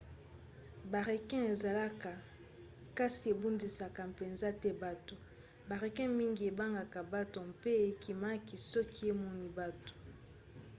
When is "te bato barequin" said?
4.61-6.09